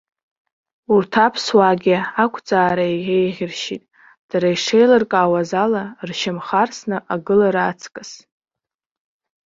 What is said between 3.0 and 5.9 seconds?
еиӷьыршьеит, дара ишеилыркаауаз ала,